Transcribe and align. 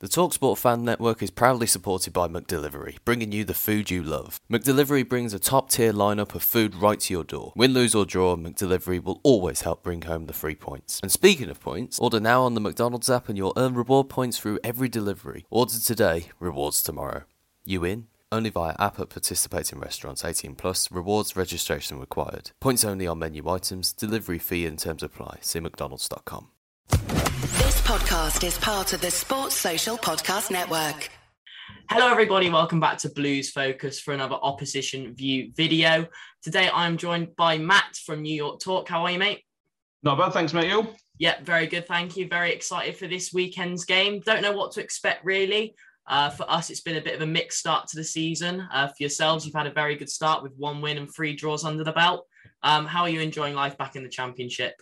The 0.00 0.08
Talksport 0.08 0.56
Fan 0.56 0.82
Network 0.82 1.22
is 1.22 1.30
proudly 1.30 1.66
supported 1.66 2.14
by 2.14 2.26
McDelivery, 2.26 2.96
bringing 3.04 3.32
you 3.32 3.44
the 3.44 3.52
food 3.52 3.90
you 3.90 4.02
love. 4.02 4.40
McDelivery 4.50 5.06
brings 5.06 5.34
a 5.34 5.38
top 5.38 5.68
tier 5.68 5.92
lineup 5.92 6.34
of 6.34 6.42
food 6.42 6.74
right 6.74 6.98
to 7.00 7.12
your 7.12 7.22
door. 7.22 7.52
Win, 7.54 7.74
lose, 7.74 7.94
or 7.94 8.06
draw, 8.06 8.34
McDelivery 8.34 9.04
will 9.04 9.20
always 9.22 9.60
help 9.60 9.82
bring 9.82 10.00
home 10.00 10.24
the 10.24 10.32
free 10.32 10.54
points. 10.54 11.00
And 11.02 11.12
speaking 11.12 11.50
of 11.50 11.60
points, 11.60 11.98
order 11.98 12.18
now 12.18 12.44
on 12.44 12.54
the 12.54 12.62
McDonald's 12.62 13.10
app 13.10 13.28
and 13.28 13.36
you'll 13.36 13.52
earn 13.58 13.74
reward 13.74 14.08
points 14.08 14.38
through 14.38 14.58
every 14.64 14.88
delivery. 14.88 15.44
Order 15.50 15.74
today, 15.74 16.30
rewards 16.40 16.82
tomorrow. 16.82 17.24
You 17.66 17.84
in? 17.84 18.06
Only 18.32 18.48
via 18.48 18.76
app 18.78 18.98
at 19.00 19.10
participating 19.10 19.80
restaurants 19.80 20.24
18 20.24 20.54
plus. 20.54 20.90
Rewards 20.90 21.36
registration 21.36 22.00
required. 22.00 22.52
Points 22.58 22.86
only 22.86 23.06
on 23.06 23.18
menu 23.18 23.46
items. 23.50 23.92
Delivery 23.92 24.38
fee 24.38 24.64
and 24.64 24.78
terms 24.78 25.02
apply. 25.02 25.40
See 25.42 25.60
mcdonalds.com. 25.60 26.48
This 27.40 27.80
podcast 27.80 28.46
is 28.46 28.58
part 28.58 28.92
of 28.92 29.00
the 29.00 29.10
Sports 29.10 29.54
Social 29.54 29.96
Podcast 29.96 30.50
Network. 30.50 31.08
Hello, 31.88 32.10
everybody. 32.10 32.50
Welcome 32.50 32.80
back 32.80 32.98
to 32.98 33.08
Blues 33.08 33.50
Focus 33.50 33.98
for 33.98 34.12
another 34.12 34.34
opposition 34.34 35.14
view 35.14 35.50
video. 35.56 36.06
Today, 36.42 36.68
I'm 36.70 36.98
joined 36.98 37.34
by 37.36 37.56
Matt 37.56 37.96
from 38.04 38.20
New 38.20 38.34
York 38.34 38.60
Talk. 38.60 38.90
How 38.90 39.04
are 39.04 39.10
you, 39.10 39.18
mate? 39.18 39.42
Not 40.02 40.18
bad, 40.18 40.34
thanks, 40.34 40.52
mate. 40.52 40.68
You? 40.68 40.88
Yeah, 41.18 41.36
very 41.42 41.66
good. 41.66 41.86
Thank 41.86 42.14
you. 42.18 42.28
Very 42.28 42.52
excited 42.52 42.98
for 42.98 43.06
this 43.06 43.32
weekend's 43.32 43.86
game. 43.86 44.20
Don't 44.20 44.42
know 44.42 44.52
what 44.52 44.72
to 44.72 44.82
expect, 44.82 45.24
really. 45.24 45.74
Uh, 46.06 46.28
for 46.28 46.44
us, 46.50 46.68
it's 46.68 46.82
been 46.82 46.98
a 46.98 47.02
bit 47.02 47.14
of 47.14 47.22
a 47.22 47.26
mixed 47.26 47.58
start 47.58 47.88
to 47.88 47.96
the 47.96 48.04
season. 48.04 48.68
Uh, 48.70 48.88
for 48.88 48.96
yourselves, 48.98 49.46
you've 49.46 49.54
had 49.54 49.66
a 49.66 49.72
very 49.72 49.96
good 49.96 50.10
start 50.10 50.42
with 50.42 50.52
one 50.58 50.82
win 50.82 50.98
and 50.98 51.08
three 51.10 51.34
draws 51.34 51.64
under 51.64 51.84
the 51.84 51.92
belt. 51.92 52.26
Um, 52.62 52.84
how 52.84 53.04
are 53.04 53.08
you 53.08 53.22
enjoying 53.22 53.54
life 53.54 53.78
back 53.78 53.96
in 53.96 54.02
the 54.02 54.10
championship? 54.10 54.74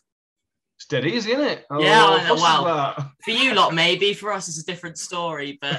It's 0.79 0.87
dead 0.87 1.05
easy, 1.05 1.33
isn't 1.33 1.45
it? 1.45 1.67
Oh, 1.71 1.83
yeah, 1.83 2.07
I 2.07 2.29
know. 2.29 2.34
Well, 2.37 3.12
for 3.25 3.31
you 3.33 3.53
lot, 3.53 3.75
maybe. 3.75 4.15
For 4.15 4.33
us, 4.33 4.47
it's 4.47 4.61
a 4.61 4.65
different 4.65 4.97
story. 4.97 5.59
But 5.61 5.77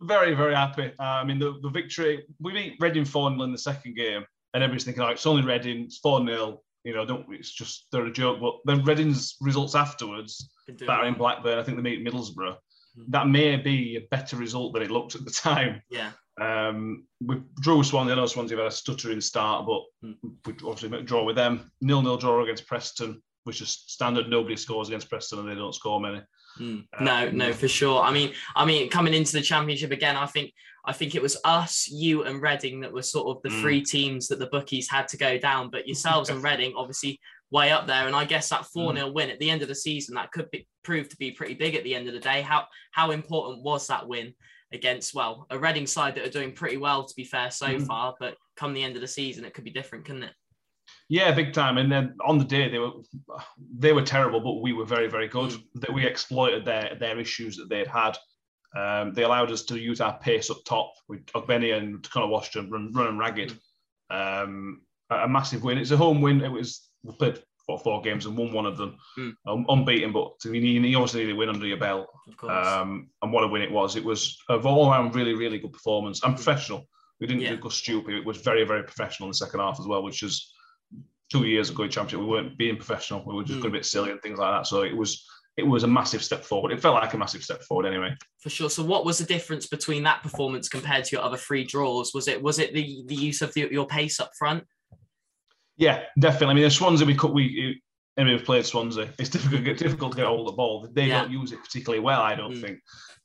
very, 0.00 0.32
very 0.32 0.54
happy. 0.54 0.92
Uh, 0.98 1.02
I 1.02 1.24
mean, 1.24 1.38
the, 1.38 1.58
the 1.62 1.68
victory, 1.68 2.24
we 2.40 2.54
beat 2.54 2.76
Reading 2.80 3.04
4 3.04 3.30
0 3.32 3.42
in 3.42 3.52
the 3.52 3.58
second 3.58 3.94
game, 3.94 4.24
and 4.54 4.62
everybody's 4.62 4.84
thinking, 4.84 5.02
like, 5.02 5.16
it's 5.16 5.26
only 5.26 5.42
Reading, 5.42 5.84
it's 5.84 5.98
4 5.98 6.26
0. 6.26 6.62
You 6.84 6.94
know, 6.94 7.04
don't 7.04 7.26
it's 7.28 7.52
just 7.52 7.88
they're 7.92 8.06
a 8.06 8.10
joke. 8.10 8.40
But 8.40 8.54
then 8.64 8.82
Reading's 8.84 9.36
results 9.42 9.74
afterwards, 9.74 10.50
battering 10.86 11.12
Blackburn, 11.12 11.58
I 11.58 11.62
think 11.62 11.76
they 11.76 11.82
meet 11.82 12.02
Middlesbrough. 12.02 12.56
Mm-hmm. 12.56 13.10
That 13.10 13.28
may 13.28 13.56
be 13.56 13.96
a 13.96 14.08
better 14.10 14.36
result 14.36 14.72
than 14.72 14.82
it 14.82 14.90
looked 14.90 15.14
at 15.14 15.26
the 15.26 15.30
time. 15.30 15.82
Yeah. 15.90 16.12
Um, 16.40 17.04
we 17.20 17.36
drew 17.60 17.78
with 17.78 17.88
Swansea. 17.88 18.14
I 18.14 18.16
know 18.16 18.26
Swansea 18.26 18.56
had 18.56 18.66
a 18.66 18.70
stuttering 18.70 19.20
start, 19.20 19.66
but 19.66 19.82
mm. 20.04 20.16
we 20.46 20.54
obviously 20.66 21.02
draw 21.02 21.22
with 21.22 21.36
them. 21.36 21.70
Nil 21.80 22.02
nil 22.02 22.16
draw 22.16 22.42
against 22.42 22.66
Preston, 22.66 23.22
which 23.44 23.60
is 23.60 23.70
standard. 23.70 24.28
Nobody 24.28 24.56
scores 24.56 24.88
against 24.88 25.10
Preston, 25.10 25.40
and 25.40 25.48
they 25.48 25.54
don't 25.54 25.74
score 25.74 26.00
many. 26.00 26.22
Mm. 26.58 26.86
No, 27.00 27.30
no, 27.30 27.52
for 27.52 27.68
sure. 27.68 28.02
I 28.02 28.10
mean, 28.10 28.32
I 28.56 28.64
mean, 28.64 28.88
coming 28.88 29.14
into 29.14 29.32
the 29.32 29.42
championship 29.42 29.92
again, 29.92 30.16
I 30.16 30.26
think, 30.26 30.52
I 30.84 30.94
think 30.94 31.14
it 31.14 31.22
was 31.22 31.36
us, 31.44 31.88
you, 31.88 32.24
and 32.24 32.40
Reading 32.40 32.80
that 32.80 32.92
were 32.92 33.02
sort 33.02 33.36
of 33.36 33.42
the 33.42 33.50
mm. 33.50 33.60
three 33.60 33.82
teams 33.82 34.26
that 34.28 34.38
the 34.38 34.46
bookies 34.46 34.90
had 34.90 35.08
to 35.08 35.18
go 35.18 35.38
down. 35.38 35.70
But 35.70 35.86
yourselves 35.86 36.30
and 36.30 36.42
Reading, 36.42 36.72
obviously, 36.74 37.20
way 37.50 37.70
up 37.70 37.86
there. 37.86 38.06
And 38.06 38.16
I 38.16 38.24
guess 38.24 38.48
that 38.48 38.64
4 38.66 38.94
0 38.94 39.08
mm. 39.08 39.12
win 39.12 39.30
at 39.30 39.38
the 39.40 39.50
end 39.50 39.60
of 39.60 39.68
the 39.68 39.74
season, 39.74 40.14
that 40.14 40.32
could 40.32 40.50
be, 40.50 40.66
prove 40.84 41.10
to 41.10 41.16
be 41.16 41.32
pretty 41.32 41.54
big 41.54 41.74
at 41.74 41.84
the 41.84 41.94
end 41.94 42.08
of 42.08 42.14
the 42.14 42.20
day. 42.20 42.40
How 42.40 42.66
how 42.92 43.10
important 43.10 43.62
was 43.62 43.86
that 43.88 44.08
win 44.08 44.34
against, 44.72 45.14
well, 45.14 45.46
a 45.50 45.58
Reading 45.58 45.86
side 45.86 46.14
that 46.14 46.26
are 46.26 46.30
doing 46.30 46.52
pretty 46.52 46.76
well, 46.76 47.04
to 47.04 47.14
be 47.14 47.24
fair, 47.24 47.50
so 47.50 47.66
mm. 47.66 47.86
far. 47.86 48.14
But 48.18 48.36
come 48.56 48.72
the 48.72 48.82
end 48.82 48.96
of 48.96 49.02
the 49.02 49.08
season, 49.08 49.44
it 49.44 49.54
could 49.54 49.64
be 49.64 49.70
different, 49.70 50.04
couldn't 50.04 50.24
it? 50.24 50.32
Yeah, 51.08 51.32
big 51.32 51.52
time. 51.52 51.78
And 51.78 51.90
then 51.90 52.16
on 52.24 52.38
the 52.38 52.44
day 52.44 52.68
they 52.68 52.78
were 52.78 52.92
they 53.76 53.92
were 53.92 54.02
terrible, 54.02 54.40
but 54.40 54.62
we 54.62 54.72
were 54.72 54.84
very 54.84 55.08
very 55.08 55.28
good. 55.28 55.50
Mm. 55.50 55.62
That 55.74 55.92
we 55.92 56.06
exploited 56.06 56.64
their 56.64 56.96
their 56.98 57.18
issues 57.18 57.56
that 57.56 57.68
they'd 57.68 57.86
had. 57.86 58.16
Um, 58.76 59.12
they 59.12 59.24
allowed 59.24 59.50
us 59.50 59.64
to 59.64 59.78
use 59.78 60.00
our 60.00 60.16
pace 60.20 60.50
up 60.50 60.58
top 60.64 60.92
with 61.08 61.26
Ogbene 61.26 61.76
and 61.76 62.08
Conor 62.08 62.28
Washington 62.28 62.70
run, 62.70 62.92
running 62.92 63.18
ragged. 63.18 63.58
Mm. 64.12 64.42
Um, 64.44 64.82
a 65.10 65.28
massive 65.28 65.64
win. 65.64 65.78
It's 65.78 65.90
a 65.90 65.96
home 65.96 66.20
win. 66.20 66.42
It 66.42 66.52
was 66.52 66.88
we 67.02 67.14
played 67.16 67.42
four, 67.70 67.78
four 67.78 68.02
games 68.02 68.26
and 68.26 68.36
won 68.36 68.52
one 68.52 68.66
of 68.66 68.76
them, 68.76 68.96
mm. 69.18 69.32
um, 69.46 69.66
unbeaten. 69.68 70.12
But 70.12 70.32
you, 70.44 70.52
you 70.52 70.96
obviously 70.96 71.24
need 71.24 71.32
a 71.32 71.36
win 71.36 71.48
under 71.48 71.66
your 71.66 71.76
belt. 71.76 72.08
Um, 72.48 73.08
and 73.22 73.32
what 73.32 73.44
a 73.44 73.48
win 73.48 73.62
it 73.62 73.70
was! 73.70 73.96
It 73.96 74.04
was 74.04 74.38
a 74.48 74.54
all-round 74.54 75.14
really, 75.14 75.34
really 75.34 75.58
good 75.58 75.72
performance 75.72 76.22
and 76.22 76.34
professional. 76.34 76.86
We 77.20 77.26
didn't 77.26 77.42
yeah. 77.42 77.56
go 77.56 77.68
stupid. 77.68 78.14
It 78.14 78.24
was 78.24 78.38
very, 78.38 78.64
very 78.64 78.82
professional 78.82 79.26
in 79.28 79.30
the 79.32 79.36
second 79.36 79.60
half 79.60 79.78
as 79.78 79.86
well, 79.86 80.02
which 80.02 80.22
is 80.22 80.52
two 81.30 81.44
years 81.44 81.70
ago 81.70 81.84
in 81.84 81.90
championship. 81.90 82.20
We 82.20 82.26
weren't 82.26 82.58
being 82.58 82.76
professional. 82.76 83.22
We 83.26 83.34
were 83.34 83.44
just 83.44 83.58
mm. 83.58 83.62
going 83.62 83.74
a 83.74 83.78
bit 83.78 83.86
silly 83.86 84.10
and 84.10 84.20
things 84.22 84.38
like 84.38 84.52
that. 84.52 84.66
So 84.66 84.82
it 84.82 84.96
was 84.96 85.24
it 85.56 85.66
was 85.66 85.82
a 85.82 85.88
massive 85.88 86.22
step 86.22 86.44
forward. 86.44 86.72
It 86.72 86.80
felt 86.80 86.94
like 86.94 87.12
a 87.12 87.18
massive 87.18 87.42
step 87.42 87.62
forward 87.62 87.86
anyway. 87.86 88.16
For 88.38 88.48
sure. 88.50 88.70
So 88.70 88.82
what 88.82 89.04
was 89.04 89.18
the 89.18 89.24
difference 89.24 89.66
between 89.66 90.02
that 90.04 90.22
performance 90.22 90.68
compared 90.68 91.04
to 91.04 91.16
your 91.16 91.24
other 91.24 91.36
three 91.36 91.64
draws? 91.64 92.14
Was 92.14 92.28
it 92.28 92.42
was 92.42 92.58
it 92.58 92.72
the 92.72 93.04
the 93.06 93.14
use 93.14 93.42
of 93.42 93.52
the, 93.54 93.68
your 93.70 93.86
pace 93.86 94.20
up 94.20 94.32
front? 94.38 94.64
Yeah, 95.80 96.02
definitely. 96.18 96.48
I 96.48 96.54
mean, 96.54 96.64
the 96.64 96.70
Swansea 96.70 97.06
we 97.06 97.14
cut 97.14 97.32
we 97.32 97.82
anybody 98.18 98.36
who's 98.36 98.46
played 98.46 98.66
Swansea, 98.66 99.08
it's 99.18 99.30
difficult 99.30 99.64
difficult 99.78 100.12
to 100.12 100.16
get 100.16 100.26
hold 100.26 100.40
of 100.40 100.46
the 100.52 100.56
ball. 100.56 100.86
They 100.92 101.06
yeah. 101.06 101.22
don't 101.22 101.32
use 101.32 101.52
it 101.52 101.64
particularly 101.64 102.00
well, 102.00 102.20
I 102.20 102.34
don't 102.34 102.52
mm. 102.52 102.60
think. 102.60 102.80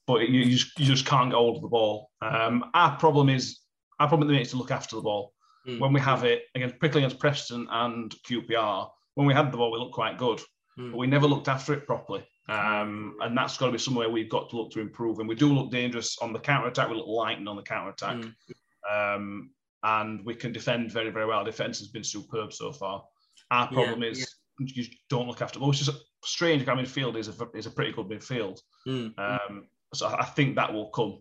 But 0.08 0.22
you, 0.30 0.40
you, 0.40 0.56
just, 0.56 0.80
you 0.80 0.86
just 0.86 1.06
can't 1.06 1.32
get 1.32 1.36
hold 1.36 1.58
of 1.58 1.64
the 1.64 1.68
ball. 1.68 2.12
Um, 2.22 2.64
our 2.74 2.96
problem 2.98 3.28
is 3.28 3.60
our 4.00 4.08
problem 4.08 4.34
is 4.34 4.52
to 4.52 4.58
look 4.58 4.72
after 4.72 4.96
the 4.96 5.02
ball. 5.02 5.34
Mm. 5.68 5.80
When 5.80 5.92
we 5.92 6.00
have 6.00 6.24
it 6.24 6.44
against 6.56 6.76
particularly 6.76 7.06
against 7.06 7.20
Preston 7.20 7.68
and 7.70 8.16
QPR, 8.26 8.90
when 9.16 9.28
we 9.28 9.34
had 9.34 9.52
the 9.52 9.58
ball, 9.58 9.72
we 9.72 9.80
looked 9.80 9.94
quite 9.94 10.18
good, 10.18 10.40
mm. 10.80 10.92
but 10.92 10.98
we 10.98 11.08
never 11.08 11.28
looked 11.28 11.50
after 11.50 11.74
it 11.74 11.86
properly. 11.86 12.26
Um, 12.48 13.18
and 13.22 13.36
that's 13.36 13.58
got 13.58 13.66
to 13.66 13.72
be 13.74 13.80
somewhere 13.80 14.08
we've 14.08 14.30
got 14.30 14.50
to 14.52 14.56
look 14.56 14.72
to 14.72 14.80
improve. 14.80 15.20
And 15.20 15.28
we 15.28 15.36
do 15.36 15.52
look 15.52 15.72
dangerous 15.72 16.18
on 16.22 16.32
the 16.32 16.40
counter 16.40 16.68
attack. 16.68 16.90
We 16.90 16.96
look 16.96 17.08
lightened 17.08 17.50
on 17.50 17.56
the 17.58 17.64
counter 17.64 17.90
attack. 17.90 18.18
Mm. 18.18 19.16
Um, 19.16 19.50
and 19.86 20.26
we 20.26 20.34
can 20.34 20.52
defend 20.52 20.92
very, 20.92 21.12
very 21.12 21.28
well. 21.28 21.44
Defense 21.44 21.78
has 21.80 21.88
been 21.90 22.04
superb 22.04 22.52
so 22.52 22.72
far. 22.72 23.04
Our 23.52 23.68
problem 23.68 24.02
yeah, 24.02 24.10
is 24.10 24.36
yeah. 24.60 24.68
you 24.74 24.86
don't 25.10 25.28
look 25.28 25.42
after. 25.42 25.60
Well, 25.60 25.70
it's 25.70 25.86
just 25.86 25.96
strange. 26.24 26.66
Mean, 26.66 26.78
midfield 26.78 27.16
is 27.16 27.28
a 27.28 27.34
is 27.54 27.68
a 27.68 27.72
pretty 27.72 27.92
good 27.92 28.08
midfield. 28.08 28.60
Mm. 28.88 29.18
Um, 29.20 29.68
so 29.94 30.08
I 30.08 30.26
think 30.26 30.56
that 30.56 30.74
will 30.74 30.90
come. 30.90 31.20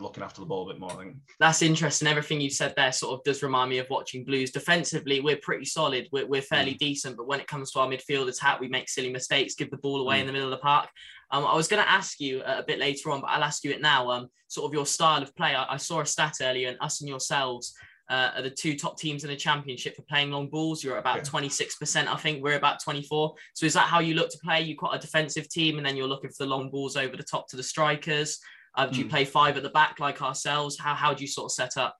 Looking 0.00 0.22
after 0.22 0.40
the 0.40 0.46
ball 0.46 0.70
a 0.70 0.72
bit 0.72 0.80
more, 0.80 0.92
I 0.92 0.94
think 0.94 1.16
that's 1.40 1.60
interesting. 1.60 2.06
Everything 2.06 2.40
you 2.40 2.50
said 2.50 2.72
there 2.76 2.92
sort 2.92 3.18
of 3.18 3.24
does 3.24 3.42
remind 3.42 3.68
me 3.68 3.78
of 3.78 3.90
watching 3.90 4.24
Blues. 4.24 4.52
Defensively, 4.52 5.20
we're 5.20 5.40
pretty 5.42 5.64
solid. 5.64 6.06
We're, 6.12 6.26
we're 6.26 6.40
fairly 6.40 6.74
mm. 6.74 6.78
decent, 6.78 7.16
but 7.16 7.26
when 7.26 7.40
it 7.40 7.48
comes 7.48 7.72
to 7.72 7.80
our 7.80 7.88
midfielders, 7.88 8.38
how 8.38 8.58
we 8.60 8.68
make 8.68 8.88
silly 8.88 9.12
mistakes, 9.12 9.56
give 9.56 9.70
the 9.72 9.76
ball 9.78 10.02
away 10.02 10.18
mm. 10.18 10.20
in 10.20 10.26
the 10.28 10.32
middle 10.32 10.52
of 10.52 10.56
the 10.56 10.62
park. 10.62 10.88
Um, 11.32 11.44
I 11.44 11.56
was 11.56 11.66
going 11.66 11.82
to 11.82 11.90
ask 11.90 12.20
you 12.20 12.42
a 12.44 12.62
bit 12.62 12.78
later 12.78 13.10
on, 13.10 13.20
but 13.20 13.30
I'll 13.30 13.42
ask 13.42 13.64
you 13.64 13.72
it 13.72 13.82
now. 13.82 14.08
Um, 14.10 14.28
sort 14.46 14.70
of 14.70 14.72
your 14.72 14.86
style 14.86 15.20
of 15.20 15.34
play. 15.34 15.56
I, 15.56 15.74
I 15.74 15.76
saw 15.78 16.00
a 16.00 16.06
stat 16.06 16.36
earlier, 16.40 16.68
and 16.68 16.78
us 16.80 17.00
and 17.00 17.08
yourselves 17.08 17.74
uh, 18.10 18.32
are 18.34 18.42
the 18.42 18.50
two 18.50 18.76
top 18.76 18.98
teams 18.98 19.22
in 19.22 19.30
the 19.30 19.36
championship 19.36 19.94
for 19.94 20.02
playing 20.02 20.30
long 20.30 20.48
balls. 20.48 20.82
You're 20.82 20.98
about 20.98 21.22
26%, 21.24 22.06
I 22.08 22.16
think. 22.16 22.42
We're 22.42 22.56
about 22.56 22.82
24. 22.82 23.34
So 23.54 23.66
is 23.66 23.72
that 23.74 23.86
how 23.86 24.00
you 24.00 24.14
look 24.14 24.30
to 24.30 24.38
play? 24.38 24.60
You 24.60 24.76
quite 24.76 24.96
a 24.96 24.98
defensive 24.98 25.48
team, 25.48 25.78
and 25.78 25.86
then 25.86 25.96
you're 25.96 26.08
looking 26.08 26.30
for 26.30 26.44
the 26.44 26.50
long 26.50 26.70
balls 26.70 26.96
over 26.96 27.16
the 27.16 27.22
top 27.22 27.48
to 27.48 27.56
the 27.56 27.62
strikers. 27.62 28.38
Uh, 28.76 28.86
do 28.86 28.98
you 28.98 29.04
mm. 29.04 29.10
play 29.10 29.24
five 29.24 29.56
at 29.56 29.62
the 29.62 29.70
back 29.70 30.00
like 30.00 30.22
ourselves? 30.22 30.78
How 30.78 30.94
how 30.94 31.14
do 31.14 31.22
you 31.22 31.28
sort 31.28 31.46
of 31.46 31.52
set 31.52 31.76
up? 31.76 31.96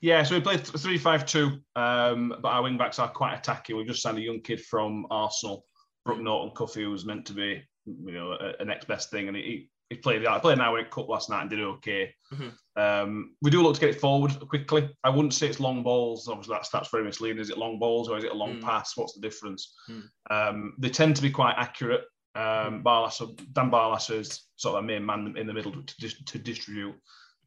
Yeah, 0.00 0.22
so 0.22 0.34
we 0.34 0.40
play 0.40 0.56
three 0.56 0.98
five 0.98 1.26
two, 1.26 1.58
um, 1.76 2.34
but 2.40 2.48
our 2.48 2.62
wing 2.62 2.78
backs 2.78 2.98
are 2.98 3.08
quite 3.08 3.34
attacking. 3.34 3.76
We've 3.76 3.86
just 3.86 4.02
signed 4.02 4.18
a 4.18 4.22
young 4.22 4.40
kid 4.40 4.62
from 4.64 5.06
Arsenal, 5.10 5.64
Brooke 6.04 6.20
Norton-Cuffy, 6.20 6.86
was 6.86 7.04
meant 7.04 7.26
to 7.26 7.32
be 7.32 7.62
you 7.86 8.12
know 8.12 8.32
a, 8.32 8.54
a 8.60 8.64
next 8.64 8.86
best 8.86 9.10
thing, 9.10 9.28
and 9.28 9.36
he, 9.36 9.70
he 9.90 9.96
played. 9.96 10.26
I 10.26 10.38
played 10.38 10.58
now 10.58 10.76
in 10.76 10.84
Cup 10.86 11.08
last 11.08 11.30
night 11.30 11.42
and 11.42 11.50
did 11.50 11.60
okay. 11.60 12.14
Mm-hmm. 12.32 12.80
Um, 12.80 13.34
we 13.42 13.50
do 13.50 13.62
look 13.62 13.74
to 13.74 13.80
get 13.80 13.90
it 13.90 14.00
forward 14.00 14.32
quickly. 14.48 14.90
I 15.02 15.10
wouldn't 15.10 15.34
say 15.34 15.48
it's 15.48 15.60
long 15.60 15.82
balls. 15.82 16.28
Obviously, 16.28 16.54
that 16.54 16.68
that's 16.72 16.90
very 16.90 17.04
misleading. 17.04 17.40
Is 17.40 17.50
it 17.50 17.58
long 17.58 17.78
balls 17.78 18.08
or 18.08 18.18
is 18.18 18.24
it 18.24 18.32
a 18.32 18.34
long 18.34 18.56
mm. 18.56 18.62
pass? 18.62 18.96
What's 18.96 19.14
the 19.14 19.20
difference? 19.20 19.74
Mm. 19.90 20.02
Um, 20.30 20.74
they 20.78 20.90
tend 20.90 21.16
to 21.16 21.22
be 21.22 21.30
quite 21.30 21.54
accurate. 21.56 22.02
Um, 22.34 22.84
Barlaser, 22.84 23.34
Dan 23.54 23.70
Barlaser 23.70 24.20
is 24.20 24.46
sort 24.56 24.76
of 24.76 24.84
a 24.84 24.86
main 24.86 25.04
man 25.04 25.34
in 25.36 25.46
the 25.46 25.54
middle 25.54 25.72
to, 25.72 26.24
to 26.26 26.38
distribute. 26.38 26.94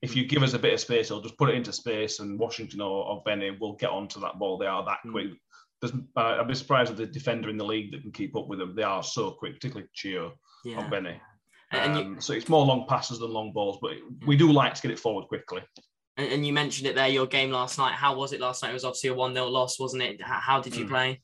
If 0.02 0.16
you 0.16 0.26
give 0.26 0.42
us 0.42 0.54
a 0.54 0.60
bit 0.60 0.74
of 0.74 0.80
space, 0.80 1.10
he'll 1.10 1.22
just 1.22 1.38
put 1.38 1.50
it 1.50 1.56
into 1.56 1.72
space, 1.72 2.20
and 2.20 2.40
Washington 2.40 2.82
or, 2.82 3.06
or 3.06 3.22
Benny 3.24 3.52
will 3.52 3.74
get 3.74 3.92
onto 3.92 4.20
that 4.22 4.40
ball. 4.40 4.58
They 4.58 4.66
are 4.66 4.84
that 4.84 5.00
mm. 5.06 5.12
quick. 5.12 5.28
There's, 5.80 5.94
uh, 6.18 6.38
I'd 6.40 6.48
be 6.48 6.56
surprised 6.56 6.90
with 6.90 6.98
the 6.98 7.06
defender 7.06 7.50
in 7.50 7.58
the 7.58 7.66
league 7.66 7.92
that 7.92 8.02
can 8.02 8.12
keep 8.12 8.36
up 8.36 8.48
with 8.48 8.60
them. 8.60 8.76
They 8.76 8.84
are 8.84 9.04
so 9.04 9.32
quick, 9.32 9.54
particularly 9.54 9.90
Chio 9.94 10.34
yeah. 10.66 10.86
or 10.86 10.90
Benny. 10.90 11.20
Um, 11.72 11.96
you, 11.96 12.16
so 12.20 12.34
it's 12.34 12.50
more 12.50 12.66
long 12.66 12.86
passes 12.88 13.20
than 13.20 13.32
long 13.32 13.54
balls, 13.54 13.80
but 13.82 13.92
we 14.26 14.36
do 14.36 14.52
like 14.52 14.74
to 14.74 14.82
get 14.82 14.92
it 14.92 15.00
forward 15.00 15.28
quickly. 15.28 15.62
And, 16.18 16.32
and, 16.32 16.46
you 16.46 16.52
mentioned 16.52 16.88
it 16.88 16.96
there, 16.96 17.08
your 17.08 17.26
game 17.26 17.52
last 17.52 17.78
night. 17.78 17.94
How 17.94 18.16
was 18.16 18.34
it 18.34 18.42
last 18.42 18.62
night? 18.62 18.72
It 18.72 18.74
was 18.74 18.84
obviously 18.84 19.12
a 19.12 19.14
1 19.14 19.34
0 19.34 19.48
loss, 19.48 19.80
wasn't 19.80 20.04
it? 20.04 20.22
How, 20.22 20.60
did 20.60 20.76
you 20.76 20.86
mm. 20.86 20.90
play? 20.90 21.22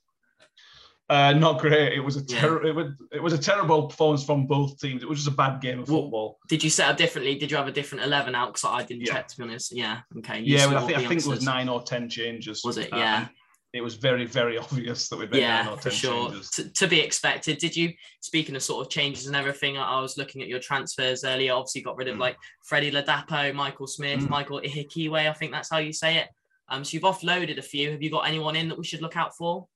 Uh, 1.09 1.33
not 1.33 1.59
great. 1.59 1.93
It 1.93 2.01
was 2.01 2.17
a 2.17 2.25
ter- 2.25 2.63
yeah. 2.63 2.69
it, 2.69 2.75
was, 2.75 2.87
it 3.13 3.23
was 3.23 3.33
a 3.33 3.37
terrible 3.37 3.87
performance 3.87 4.25
from 4.25 4.45
both 4.45 4.79
teams. 4.79 5.03
It 5.03 5.09
was 5.09 5.19
just 5.19 5.33
a 5.33 5.37
bad 5.37 5.61
game 5.61 5.79
of 5.79 5.87
football. 5.87 6.37
Did 6.49 6.63
you 6.63 6.69
set 6.69 6.89
up 6.89 6.97
differently? 6.97 7.35
Did 7.35 7.49
you 7.49 7.55
have 7.55 7.67
a 7.67 7.71
different 7.71 8.03
eleven 8.03 8.35
out? 8.35 8.53
Because 8.53 8.65
I 8.65 8.83
didn't 8.83 9.05
yeah. 9.05 9.13
check 9.13 9.27
to 9.29 9.37
be 9.37 9.43
honest. 9.43 9.73
Yeah. 9.73 9.99
Okay. 10.17 10.41
You 10.41 10.57
yeah, 10.57 10.65
I 10.65 10.85
think 10.85 10.97
I 10.97 11.07
think 11.07 11.21
it 11.21 11.27
was 11.27 11.43
nine 11.43 11.69
or 11.69 11.81
ten 11.81 12.09
changes. 12.09 12.61
Was 12.65 12.77
it? 12.77 12.89
Yeah. 12.91 13.19
Um, 13.19 13.29
it 13.73 13.81
was 13.81 13.95
very 13.95 14.25
very 14.25 14.57
obvious 14.57 15.09
that 15.09 15.17
we 15.17 15.27
made 15.27 15.41
yeah, 15.41 15.63
nine 15.63 15.73
or 15.73 15.77
ten 15.77 15.79
for 15.79 15.89
sure. 15.91 16.29
changes. 16.29 16.71
To, 16.73 16.87
be 16.87 16.99
expected. 16.99 17.57
Did 17.57 17.75
you? 17.75 17.93
Speaking 18.21 18.55
of 18.55 18.63
sort 18.63 18.85
of 18.85 18.91
changes 18.91 19.27
and 19.27 19.35
everything, 19.35 19.77
I 19.77 19.99
was 19.99 20.17
looking 20.17 20.41
at 20.41 20.47
your 20.47 20.59
transfers 20.59 21.23
earlier. 21.23 21.53
Obviously, 21.53 21.81
got 21.81 21.97
rid 21.97 22.07
of 22.07 22.15
mm. 22.15 22.21
like 22.21 22.37
Freddie 22.65 22.91
Ladapo, 22.91 23.53
Michael 23.53 23.87
Smith, 23.87 24.21
mm. 24.21 24.29
Michael 24.29 24.61
Ihiekwe. 24.61 25.29
I 25.29 25.33
think 25.33 25.51
that's 25.51 25.69
how 25.69 25.77
you 25.77 25.93
say 25.93 26.17
it. 26.17 26.27
Um, 26.69 26.83
so 26.83 26.95
you've 26.95 27.03
offloaded 27.03 27.57
a 27.57 27.61
few. 27.61 27.91
Have 27.91 28.01
you 28.01 28.11
got 28.11 28.27
anyone 28.27 28.55
in 28.55 28.67
that 28.69 28.77
we 28.77 28.83
should 28.83 29.01
look 29.01 29.15
out 29.15 29.35
for? 29.35 29.67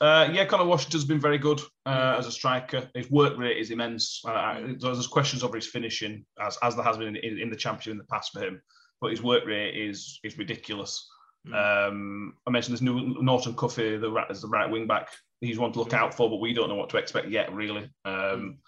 Uh, 0.00 0.28
yeah, 0.30 0.44
Conor 0.44 0.64
Washington's 0.64 1.04
been 1.04 1.20
very 1.20 1.38
good 1.38 1.60
uh, 1.86 2.16
as 2.18 2.26
a 2.26 2.32
striker. 2.32 2.88
His 2.94 3.10
work 3.10 3.38
rate 3.38 3.56
is 3.56 3.70
immense. 3.70 4.20
Uh, 4.26 4.74
there's 4.78 5.06
questions 5.06 5.42
over 5.42 5.56
his 5.56 5.66
finishing, 5.66 6.24
as, 6.40 6.58
as 6.62 6.74
there 6.76 6.84
has 6.84 6.98
been 6.98 7.16
in, 7.16 7.38
in, 7.38 7.50
the 7.50 7.56
championship 7.56 7.92
in 7.92 7.98
the 7.98 8.04
past 8.04 8.32
for 8.32 8.40
him, 8.40 8.60
but 9.00 9.10
his 9.10 9.22
work 9.22 9.46
rate 9.46 9.74
is 9.74 10.20
is 10.22 10.36
ridiculous. 10.36 11.08
Mm. 11.48 11.88
Um, 11.88 12.34
I 12.46 12.50
mentioned 12.50 12.74
this 12.74 12.82
new 12.82 13.16
Norton 13.20 13.54
Cuffy, 13.54 13.96
the 13.96 14.24
as 14.28 14.42
the 14.42 14.48
right 14.48 14.70
wing 14.70 14.86
back. 14.86 15.08
He's 15.40 15.58
one 15.58 15.72
to 15.72 15.78
look 15.78 15.92
out 15.92 16.14
for, 16.14 16.30
but 16.30 16.40
we 16.40 16.52
don't 16.52 16.68
know 16.68 16.74
what 16.74 16.90
to 16.90 16.96
expect 16.96 17.28
yet, 17.28 17.52
really. 17.52 17.90
Um, 18.04 18.58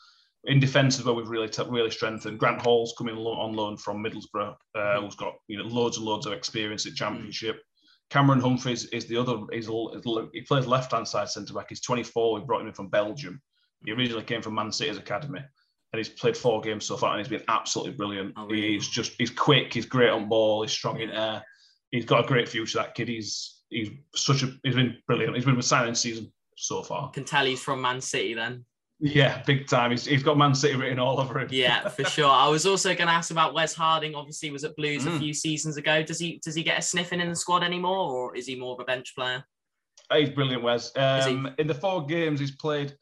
in 0.44 0.60
defence 0.60 0.98
as 0.98 1.04
well, 1.04 1.14
we've 1.14 1.28
really 1.28 1.50
really 1.68 1.90
strengthened. 1.90 2.38
Grant 2.38 2.62
Hall's 2.62 2.94
coming 2.96 3.16
on 3.16 3.54
loan 3.54 3.76
from 3.76 4.02
Middlesbrough, 4.02 4.54
uh, 4.74 5.00
who's 5.00 5.16
got 5.16 5.34
you 5.48 5.58
know 5.58 5.64
loads 5.64 5.96
and 5.96 6.06
loads 6.06 6.26
of 6.26 6.32
experience 6.32 6.86
at 6.86 6.94
Championship. 6.94 7.60
Cameron 8.10 8.40
Humphreys 8.40 8.86
is 8.86 9.06
the 9.06 9.16
other. 9.16 9.38
He's, 9.52 9.66
he 10.32 10.42
plays 10.42 10.66
left 10.66 10.92
hand 10.92 11.06
side 11.06 11.28
centre 11.28 11.52
back. 11.52 11.66
He's 11.68 11.82
24. 11.82 12.34
We 12.34 12.46
brought 12.46 12.62
him 12.62 12.68
in 12.68 12.72
from 12.72 12.88
Belgium. 12.88 13.40
He 13.84 13.92
originally 13.92 14.24
came 14.24 14.42
from 14.42 14.54
Man 14.54 14.72
City's 14.72 14.96
academy, 14.96 15.40
and 15.92 15.98
he's 15.98 16.08
played 16.08 16.36
four 16.36 16.60
games 16.60 16.86
so 16.86 16.96
far, 16.96 17.12
and 17.12 17.20
he's 17.20 17.28
been 17.28 17.46
absolutely 17.48 17.92
brilliant. 17.92 18.34
Oh, 18.36 18.46
really? 18.46 18.74
He's 18.74 18.88
just 18.88 19.12
he's 19.18 19.30
quick. 19.30 19.74
He's 19.74 19.86
great 19.86 20.10
on 20.10 20.28
ball. 20.28 20.62
He's 20.62 20.72
strong 20.72 21.00
in 21.00 21.10
air. 21.10 21.44
He's 21.90 22.04
got 22.04 22.24
a 22.24 22.28
great 22.28 22.48
future. 22.48 22.78
That 22.78 22.94
kid. 22.94 23.08
He's 23.08 23.62
he's 23.70 23.90
such 24.14 24.42
a 24.42 24.52
he's 24.62 24.74
been 24.74 24.96
brilliant. 25.06 25.34
He's 25.34 25.44
been 25.44 25.58
a 25.58 25.62
signing 25.62 25.94
season 25.94 26.32
so 26.56 26.82
far. 26.82 27.10
Can 27.10 27.24
tell 27.24 27.44
he's 27.44 27.62
from 27.62 27.80
Man 27.80 28.00
City 28.00 28.34
then. 28.34 28.64
Yeah, 29.00 29.42
big 29.46 29.68
time. 29.68 29.92
He's, 29.92 30.04
he's 30.04 30.24
got 30.24 30.36
Man 30.36 30.54
City 30.54 30.74
written 30.74 30.98
all 30.98 31.20
over 31.20 31.38
him. 31.38 31.48
Yeah, 31.52 31.88
for 31.88 32.04
sure. 32.06 32.28
I 32.28 32.48
was 32.48 32.66
also 32.66 32.88
going 32.96 33.06
to 33.06 33.12
ask 33.12 33.30
about 33.30 33.54
Wes 33.54 33.72
Harding. 33.72 34.16
Obviously, 34.16 34.50
was 34.50 34.64
at 34.64 34.74
Blues 34.74 35.04
mm. 35.04 35.14
a 35.14 35.18
few 35.20 35.32
seasons 35.32 35.76
ago. 35.76 36.02
Does 36.02 36.18
he 36.18 36.40
does 36.44 36.54
he 36.54 36.62
get 36.62 36.78
a 36.78 36.82
sniffing 36.82 37.20
in 37.20 37.28
the 37.28 37.36
squad 37.36 37.62
anymore, 37.62 38.10
or 38.10 38.36
is 38.36 38.46
he 38.46 38.56
more 38.56 38.74
of 38.74 38.80
a 38.80 38.84
bench 38.84 39.14
player? 39.14 39.44
He's 40.12 40.30
brilliant, 40.30 40.62
Wes. 40.62 40.90
Um, 40.96 41.54
in 41.58 41.66
the 41.66 41.74
four 41.74 42.06
games 42.06 42.40
he's 42.40 42.56
played, 42.56 42.96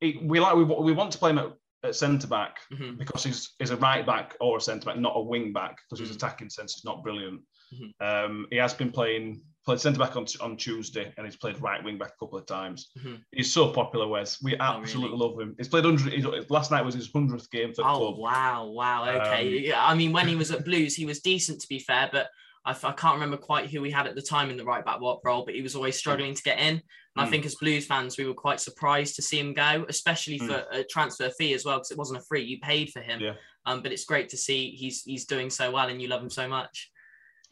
he, 0.00 0.20
we 0.22 0.38
like 0.38 0.54
we, 0.54 0.64
we 0.64 0.92
want 0.92 1.10
to 1.12 1.18
play 1.18 1.30
him 1.30 1.38
at, 1.38 1.52
at 1.82 1.94
centre 1.94 2.26
back 2.26 2.58
mm-hmm. 2.72 2.96
because 2.96 3.24
he's 3.24 3.54
he's 3.58 3.70
a 3.70 3.76
right 3.76 4.04
back 4.04 4.36
or 4.40 4.58
a 4.58 4.60
centre 4.60 4.86
back, 4.86 4.98
not 4.98 5.16
a 5.16 5.20
wing 5.20 5.52
back, 5.52 5.78
because 5.88 6.02
mm-hmm. 6.02 6.08
his 6.08 6.16
attacking 6.16 6.50
sense 6.50 6.76
is 6.76 6.84
not 6.84 7.02
brilliant. 7.02 7.40
Mm-hmm. 7.74 8.06
Um, 8.06 8.46
he 8.50 8.56
has 8.56 8.74
been 8.74 8.90
playing 8.90 9.42
played 9.64 9.80
centre 9.80 9.98
back 9.98 10.16
on, 10.16 10.26
on 10.40 10.56
Tuesday 10.56 11.12
and 11.16 11.26
he's 11.26 11.36
played 11.36 11.60
right 11.60 11.84
wing 11.84 11.98
back 11.98 12.12
a 12.16 12.24
couple 12.24 12.38
of 12.38 12.46
times. 12.46 12.90
Mm-hmm. 12.98 13.16
He's 13.32 13.52
so 13.52 13.70
popular, 13.70 14.08
Wes. 14.08 14.42
We 14.42 14.56
absolutely 14.58 15.14
oh, 15.14 15.18
really? 15.18 15.30
love 15.30 15.40
him. 15.40 15.54
He's 15.58 15.68
played 15.68 15.84
100, 15.84 16.50
last 16.50 16.70
night 16.70 16.84
was 16.84 16.94
his 16.94 17.12
100th 17.12 17.50
game 17.50 17.74
for 17.74 17.82
the 17.82 17.88
oh, 17.88 17.98
club. 17.98 18.18
wow, 18.18 18.66
wow. 18.66 19.08
Okay. 19.08 19.70
Um, 19.70 19.78
I 19.80 19.94
mean, 19.94 20.12
when 20.12 20.28
he 20.28 20.36
was 20.36 20.50
at 20.50 20.64
Blues, 20.64 20.94
he 20.94 21.04
was 21.04 21.20
decent 21.20 21.60
to 21.60 21.68
be 21.68 21.78
fair, 21.78 22.08
but 22.10 22.28
I, 22.64 22.70
I, 22.70 22.92
can't 22.92 23.14
remember 23.14 23.36
quite 23.36 23.70
who 23.70 23.82
he 23.82 23.90
had 23.90 24.06
at 24.06 24.14
the 24.14 24.22
time 24.22 24.50
in 24.50 24.56
the 24.56 24.64
right 24.64 24.84
back 24.84 24.98
role, 25.00 25.44
but 25.44 25.54
he 25.54 25.62
was 25.62 25.76
always 25.76 25.96
struggling 25.96 26.34
to 26.34 26.42
get 26.42 26.58
in. 26.58 26.82
And 27.20 27.26
mm. 27.26 27.28
I 27.28 27.30
think 27.30 27.44
as 27.44 27.54
Blues 27.56 27.86
fans, 27.86 28.16
we 28.16 28.26
were 28.26 28.34
quite 28.34 28.60
surprised 28.60 29.16
to 29.16 29.22
see 29.22 29.38
him 29.38 29.52
go, 29.52 29.84
especially 29.88 30.38
for 30.38 30.54
mm. 30.54 30.64
a 30.72 30.84
transfer 30.84 31.28
fee 31.30 31.52
as 31.52 31.64
well, 31.66 31.76
because 31.76 31.90
it 31.90 31.98
wasn't 31.98 32.20
a 32.20 32.22
free. 32.22 32.42
You 32.42 32.58
paid 32.60 32.90
for 32.90 33.00
him. 33.00 33.20
Yeah. 33.20 33.34
Um, 33.66 33.82
but 33.82 33.92
it's 33.92 34.04
great 34.04 34.30
to 34.30 34.38
see 34.38 34.70
he's 34.70 35.02
he's 35.02 35.26
doing 35.26 35.50
so 35.50 35.70
well 35.70 35.88
and 35.88 36.00
you 36.00 36.08
love 36.08 36.22
him 36.22 36.30
so 36.30 36.48
much. 36.48 36.90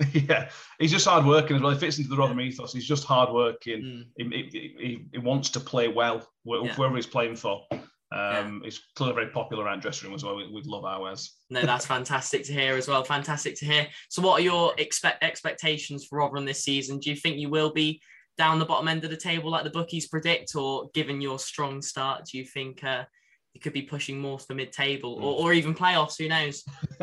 yeah, 0.13 0.49
he's 0.79 0.93
just 0.93 1.07
hard 1.07 1.27
working 1.27 1.57
as 1.57 1.63
well. 1.63 1.73
He 1.73 1.79
fits 1.79 1.99
into 1.99 2.09
the 2.09 2.17
Rotherham 2.17 2.41
ethos. 2.41 2.73
He's 2.73 2.87
just 2.87 3.05
hard 3.05 3.31
working. 3.31 4.07
Mm. 4.19 4.31
He, 4.33 4.75
he, 4.79 5.07
he, 5.13 5.19
wants 5.19 5.51
to 5.51 5.61
play 5.61 5.89
well 5.89 6.27
wherever 6.45 6.67
yeah. 6.67 6.95
he's 6.95 7.07
playing 7.07 7.37
for. 7.37 7.67
Um, 7.73 7.81
yeah. 8.11 8.59
He's 8.65 8.81
clearly 8.95 9.17
very 9.17 9.31
popular 9.31 9.65
around 9.65 9.83
dressing 9.83 10.09
room 10.09 10.15
as 10.15 10.25
well. 10.25 10.37
We, 10.37 10.51
we 10.51 10.63
love 10.65 10.85
ours. 10.85 11.35
No, 11.51 11.63
that's 11.63 11.85
fantastic 11.85 12.45
to 12.45 12.53
hear 12.53 12.77
as 12.77 12.87
well. 12.89 13.03
Fantastic 13.05 13.59
to 13.59 13.67
hear. 13.67 13.89
So, 14.09 14.23
what 14.23 14.41
are 14.41 14.45
your 14.45 14.73
expect 14.79 15.23
expectations 15.23 16.07
for 16.07 16.21
Rotherham 16.21 16.45
this 16.45 16.63
season? 16.63 17.01
Do 17.01 17.11
you 17.11 17.17
think 17.17 17.37
you 17.37 17.51
will 17.51 17.73
be 17.73 18.01
down 18.39 18.59
the 18.59 18.65
bottom 18.65 18.89
end 18.89 19.05
of 19.05 19.11
the 19.11 19.17
table 19.17 19.51
like 19.51 19.65
the 19.65 19.71
bookies 19.71 20.09
predict, 20.09 20.55
or 20.55 20.89
given 20.95 21.21
your 21.21 21.39
strong 21.39 21.83
start, 21.83 22.25
do 22.31 22.39
you 22.39 22.45
think 22.45 22.83
uh, 22.85 23.05
you 23.53 23.61
could 23.61 23.73
be 23.73 23.83
pushing 23.83 24.19
more 24.19 24.39
for 24.39 24.55
mid-table 24.55 25.19
mm. 25.19 25.23
or, 25.23 25.41
or 25.41 25.53
even 25.53 25.75
playoffs? 25.75 26.17
Who 26.19 26.29
knows? 26.29 26.65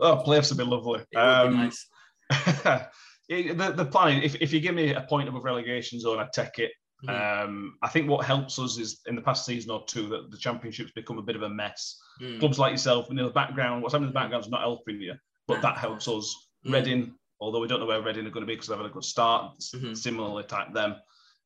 oh, 0.00 0.22
playoffs 0.24 0.50
would 0.50 0.58
be 0.58 0.64
lovely. 0.64 1.00
Um, 1.16 1.50
be 1.50 1.56
nice. 1.56 1.86
the, 3.28 3.74
the 3.76 3.84
plan, 3.84 4.22
if, 4.22 4.36
if 4.36 4.52
you 4.52 4.60
give 4.60 4.74
me 4.74 4.94
a 4.94 5.02
point 5.02 5.28
above 5.28 5.44
relegation 5.44 6.00
zone, 6.00 6.20
I'd 6.20 6.32
take 6.32 6.58
it. 6.58 6.72
Mm. 7.04 7.44
Um, 7.44 7.74
I 7.82 7.88
think 7.88 8.08
what 8.08 8.24
helps 8.24 8.58
us 8.58 8.78
is 8.78 9.00
in 9.06 9.16
the 9.16 9.22
past 9.22 9.44
season 9.44 9.72
or 9.72 9.84
two 9.86 10.08
that 10.08 10.30
the 10.30 10.36
championships 10.36 10.92
become 10.92 11.18
a 11.18 11.22
bit 11.22 11.36
of 11.36 11.42
a 11.42 11.48
mess. 11.48 11.98
Mm. 12.20 12.38
Clubs 12.38 12.58
like 12.58 12.72
yourself, 12.72 13.10
in 13.10 13.16
the 13.16 13.28
background, 13.30 13.82
what's 13.82 13.92
happening 13.92 14.08
in 14.08 14.14
the 14.14 14.20
background 14.20 14.44
is 14.44 14.50
not 14.50 14.60
helping 14.60 15.00
you, 15.00 15.14
but 15.48 15.60
that 15.62 15.76
helps 15.76 16.06
us. 16.08 16.34
Mm. 16.66 16.72
Reading, 16.74 17.14
although 17.42 17.60
we 17.60 17.66
don't 17.66 17.80
know 17.80 17.86
where 17.86 18.00
Reading 18.00 18.24
are 18.24 18.30
going 18.30 18.46
to 18.46 18.46
be 18.46 18.54
because 18.54 18.68
they've 18.68 18.78
had 18.78 18.86
a 18.86 18.90
good 18.90 19.04
start, 19.04 19.58
mm-hmm. 19.58 19.94
similarly 19.94 20.44
type 20.44 20.72
them. 20.72 20.94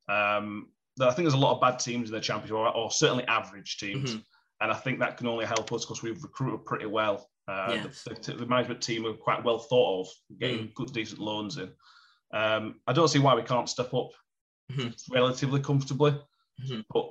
Um, 0.07 0.67
I 1.01 1.05
think 1.11 1.25
there's 1.25 1.33
a 1.33 1.37
lot 1.37 1.55
of 1.55 1.61
bad 1.61 1.79
teams 1.79 2.09
in 2.09 2.15
the 2.15 2.21
championship, 2.21 2.55
or, 2.55 2.69
or 2.69 2.91
certainly 2.91 3.25
average 3.25 3.77
teams, 3.77 4.11
mm-hmm. 4.11 4.19
and 4.61 4.71
I 4.71 4.75
think 4.75 4.99
that 4.99 5.17
can 5.17 5.27
only 5.27 5.45
help 5.45 5.71
us 5.73 5.85
because 5.85 6.03
we've 6.03 6.21
recruited 6.23 6.65
pretty 6.65 6.85
well. 6.85 7.27
Uh, 7.47 7.79
yes. 7.83 8.03
the, 8.03 8.33
the, 8.33 8.45
management 8.45 8.81
team 8.81 9.05
are 9.05 9.13
quite 9.13 9.43
well 9.43 9.57
thought 9.57 10.01
of, 10.01 10.39
getting 10.39 10.67
mm. 10.67 10.73
good, 10.73 10.91
decent 10.91 11.21
loans 11.21 11.57
in. 11.57 11.71
Um, 12.33 12.81
I 12.85 12.93
don't 12.93 13.07
see 13.07 13.19
why 13.19 13.35
we 13.35 13.41
can't 13.41 13.69
step 13.69 13.93
up 13.93 14.09
mm-hmm. 14.71 14.89
relatively 15.13 15.61
comfortably, 15.61 16.11
mm-hmm. 16.11 16.81
but 16.93 17.09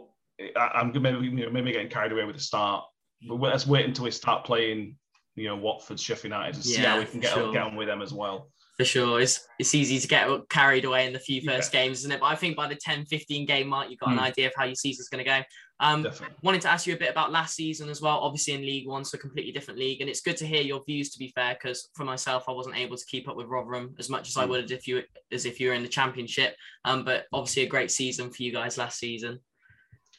I, 0.57 0.81
am 0.81 0.93
maybe 0.93 1.25
you 1.25 1.31
know, 1.31 1.51
maybe 1.51 1.73
getting 1.73 1.89
carried 1.89 2.13
away 2.13 2.25
with 2.25 2.37
the 2.37 2.43
start. 2.43 2.85
But 3.27 3.41
let's 3.41 3.67
wait 3.67 3.87
until 3.87 4.05
we 4.05 4.11
start 4.11 4.45
playing, 4.45 4.97
you 5.37 5.49
know, 5.49 5.57
Watford, 5.57 5.99
Sheffield 5.99 6.33
United, 6.33 6.57
and 6.57 6.65
see 6.65 6.83
how 6.83 6.99
we 6.99 7.07
can 7.07 7.21
get, 7.21 7.33
sure. 7.33 7.51
get 7.51 7.63
on 7.63 7.75
with 7.75 7.89
them 7.89 8.03
as 8.03 8.13
well 8.13 8.51
for 8.77 8.85
sure. 8.85 9.21
It's 9.21 9.47
it's 9.59 9.75
easy 9.75 9.99
to 9.99 10.09
get 10.09 10.29
carried 10.49 10.85
away 10.85 11.07
in 11.07 11.13
the 11.13 11.19
few 11.19 11.41
first 11.43 11.73
yeah. 11.73 11.85
games, 11.85 11.99
isn't 12.01 12.13
it? 12.13 12.21
But 12.21 12.27
I 12.27 12.35
think 12.35 12.57
by 12.57 12.69
the 12.69 12.75
10, 12.75 13.07
15 13.07 13.47
game 13.47 13.69
mark, 13.69 13.91
you've 13.91 13.99
got 13.99 14.11
mm. 14.11 14.13
an 14.13 14.19
hmm. 14.19 14.25
idea 14.25 14.47
of 14.49 14.53
how 14.57 14.65
your 14.65 14.75
season's 14.75 15.09
going 15.09 15.25
to 15.25 15.31
go. 15.31 15.41
Um, 15.79 16.05
Definitely. 16.05 16.37
wanted 16.43 16.63
to 16.63 16.71
ask 16.71 16.87
you 16.87 16.95
a 16.95 16.99
bit 16.99 17.11
about 17.11 17.33
last 17.33 17.55
season 17.55 17.91
as 17.91 18.01
well. 18.01 18.19
Obviously 18.19 18.55
in 18.55 18.63
League 18.63 18.89
One, 18.89 19.05
so 19.05 19.17
a 19.17 19.19
completely 19.19 19.53
different 19.53 19.79
league, 19.79 20.01
and 20.01 20.11
it's 20.11 20.21
good 20.21 20.37
to 20.39 20.47
hear 20.47 20.63
your 20.63 20.83
views. 20.85 21.11
To 21.11 21.19
be 21.19 21.33
fair, 21.35 21.55
because 21.55 21.89
for 21.95 22.05
myself, 22.05 22.45
I 22.49 22.53
wasn't 22.53 22.77
able 22.77 22.97
to 22.97 23.05
keep 23.07 23.29
up 23.29 23.37
with 23.37 23.47
Rotherham 23.47 23.95
as 23.99 24.11
much 24.11 24.29
as 24.29 24.35
mm. 24.35 24.43
I 24.43 24.45
hmm. 24.45 24.51
would 24.51 24.71
if 24.71 24.87
you 24.87 25.03
as 25.33 25.47
if 25.47 25.59
you 25.61 25.69
were 25.69 25.75
in 25.75 25.83
the 25.83 25.89
Championship. 25.89 26.57
Um, 26.85 27.05
but 27.05 27.25
obviously 27.33 27.63
a 27.63 27.69
great 27.69 27.91
season 27.91 28.31
for 28.31 28.43
you 28.43 28.53
guys 28.53 28.79
last 28.79 28.99
season. 28.99 29.41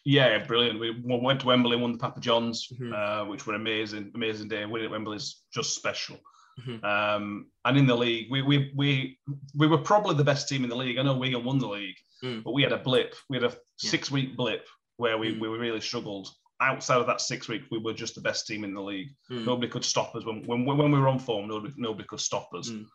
Yeah, 0.09 0.37
brilliant. 0.45 0.79
We 0.79 0.95
went 1.03 1.41
to 1.41 1.47
Wembley, 1.47 1.75
won 1.75 1.91
the 1.91 1.97
Papa 1.97 2.21
Johns, 2.21 2.69
mm-hmm. 2.71 2.93
uh, 2.93 3.29
which 3.29 3.45
were 3.45 3.55
amazing, 3.55 4.11
amazing 4.15 4.47
day. 4.47 4.65
Winning 4.65 4.85
at 4.85 4.91
Wembley 4.91 5.17
is 5.17 5.41
just 5.53 5.75
special. 5.75 6.17
Mm-hmm. 6.59 6.85
Um, 6.85 7.47
and 7.65 7.77
in 7.77 7.85
the 7.85 7.95
league, 7.95 8.27
we, 8.31 8.41
we 8.41 8.71
we 8.75 9.19
we 9.55 9.67
were 9.67 9.77
probably 9.77 10.15
the 10.15 10.23
best 10.23 10.47
team 10.49 10.63
in 10.63 10.69
the 10.69 10.75
league. 10.75 10.97
I 10.97 11.03
know 11.03 11.17
Wigan 11.17 11.43
won 11.43 11.59
the 11.59 11.67
league, 11.67 11.95
mm. 12.23 12.43
but 12.43 12.53
we 12.53 12.63
had 12.63 12.71
a 12.71 12.77
blip. 12.77 13.15
We 13.29 13.37
had 13.37 13.51
a 13.51 13.55
six 13.77 14.09
week 14.09 14.35
blip 14.35 14.65
where 14.97 15.17
we, 15.17 15.35
mm. 15.35 15.39
we 15.39 15.47
really 15.47 15.81
struggled. 15.81 16.29
Outside 16.59 16.99
of 16.99 17.05
that 17.05 17.21
six 17.21 17.47
weeks, 17.47 17.67
we 17.69 17.77
were 17.77 17.93
just 17.93 18.15
the 18.15 18.21
best 18.21 18.47
team 18.47 18.63
in 18.63 18.73
the 18.73 18.81
league. 18.81 19.09
Mm. 19.31 19.45
Nobody 19.45 19.67
could 19.67 19.85
stop 19.85 20.15
us 20.15 20.25
when, 20.25 20.43
when 20.47 20.65
when 20.65 20.91
we 20.91 20.99
were 20.99 21.09
on 21.09 21.19
form. 21.19 21.47
Nobody 21.47 21.73
nobody 21.77 22.07
could 22.07 22.19
stop 22.19 22.49
us. 22.55 22.69
Mm. 22.69 22.85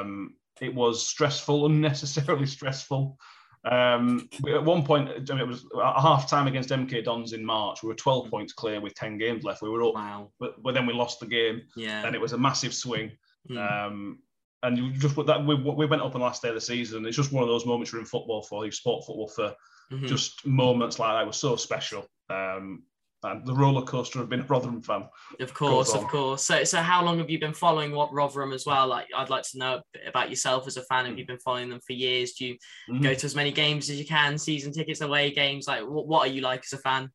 Um, 0.00 0.34
it 0.60 0.74
was 0.74 1.06
stressful, 1.06 1.66
unnecessarily 1.66 2.46
stressful. 2.46 3.16
Um, 3.64 4.28
at 4.48 4.64
one 4.64 4.84
point, 4.84 5.08
it 5.08 5.46
was 5.46 5.66
a 5.80 6.00
half 6.00 6.28
time 6.28 6.46
against 6.46 6.70
MK 6.70 7.04
Dons 7.04 7.32
in 7.32 7.44
March. 7.44 7.82
We 7.82 7.88
were 7.88 7.94
12 7.94 8.26
mm. 8.26 8.30
points 8.30 8.52
clear 8.52 8.80
with 8.80 8.94
10 8.94 9.18
games 9.18 9.44
left. 9.44 9.62
We 9.62 9.70
were 9.70 9.84
up, 9.84 9.94
wow. 9.94 10.30
but, 10.40 10.60
but 10.62 10.74
then 10.74 10.86
we 10.86 10.92
lost 10.92 11.20
the 11.20 11.26
game. 11.26 11.62
Yeah. 11.76 12.04
And 12.04 12.14
it 12.14 12.20
was 12.20 12.32
a 12.32 12.38
massive 12.38 12.74
swing. 12.74 13.12
Mm. 13.48 13.86
Um, 13.86 14.18
and 14.64 14.78
you 14.78 14.92
just 14.92 15.14
put 15.14 15.26
that 15.26 15.44
we, 15.44 15.56
we 15.56 15.86
went 15.86 16.02
up 16.02 16.14
on 16.14 16.20
the 16.20 16.26
last 16.26 16.42
day 16.42 16.48
of 16.48 16.54
the 16.54 16.60
season. 16.60 17.04
It's 17.04 17.16
just 17.16 17.32
one 17.32 17.42
of 17.42 17.48
those 17.48 17.66
moments 17.66 17.92
you're 17.92 18.00
in 18.00 18.06
football 18.06 18.42
for, 18.42 18.64
you 18.64 18.70
sport 18.70 19.04
football 19.04 19.28
for 19.28 19.54
mm-hmm. 19.92 20.06
just 20.06 20.46
moments 20.46 20.98
like 20.98 21.14
that. 21.14 21.22
It 21.22 21.26
was 21.26 21.36
so 21.36 21.56
special. 21.56 22.06
Um, 22.30 22.84
and 23.24 23.46
the 23.46 23.54
roller 23.54 23.82
coaster 23.82 24.20
of 24.20 24.28
being 24.28 24.42
a 24.42 24.46
Rotherham 24.46 24.82
fan. 24.82 25.04
Of 25.40 25.54
course, 25.54 25.94
of 25.94 26.02
course. 26.08 26.42
So, 26.42 26.64
so 26.64 26.78
how 26.78 27.04
long 27.04 27.18
have 27.18 27.30
you 27.30 27.38
been 27.38 27.54
following 27.54 27.92
what 27.92 28.12
Rotherham 28.12 28.52
as 28.52 28.66
well? 28.66 28.88
Like, 28.88 29.06
I'd 29.16 29.30
like 29.30 29.44
to 29.50 29.58
know 29.58 29.82
about 30.06 30.30
yourself 30.30 30.66
as 30.66 30.76
a 30.76 30.82
fan. 30.84 31.06
Have 31.06 31.18
you 31.18 31.26
been 31.26 31.38
following 31.38 31.70
them 31.70 31.80
for 31.86 31.92
years? 31.92 32.32
Do 32.32 32.46
you 32.46 32.56
mm. 32.90 33.02
go 33.02 33.14
to 33.14 33.26
as 33.26 33.34
many 33.34 33.52
games 33.52 33.88
as 33.90 33.98
you 33.98 34.06
can, 34.06 34.38
season 34.38 34.72
tickets, 34.72 35.00
away 35.00 35.30
games? 35.30 35.68
Like, 35.68 35.82
what, 35.82 36.08
what 36.08 36.28
are 36.28 36.32
you 36.32 36.40
like 36.40 36.64
as 36.64 36.72
a 36.72 36.78
fan? 36.78 37.10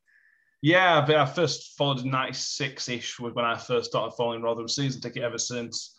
Yeah, 0.61 1.05
but 1.05 1.15
I 1.15 1.25
first 1.25 1.77
followed 1.77 2.03
'96 2.03 2.89
ish 2.89 3.19
was 3.19 3.33
when 3.33 3.45
I 3.45 3.57
first 3.57 3.89
started 3.91 4.15
following 4.15 4.41
Rotherham. 4.41 4.67
Season 4.67 5.01
ticket 5.01 5.23
ever 5.23 5.37
since. 5.37 5.95